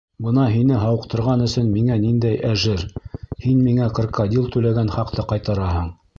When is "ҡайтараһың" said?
5.35-5.97